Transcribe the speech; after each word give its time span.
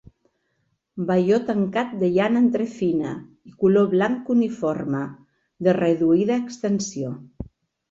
Velló 1.09 1.37
tancat 1.49 1.91
de 2.03 2.09
llana 2.15 2.41
entrefina 2.45 3.13
i 3.51 3.55
color 3.65 3.87
blanc 3.93 4.33
uniforme, 4.37 5.05
de 5.69 5.79
reduïda 5.83 6.43
extensió. 6.49 7.17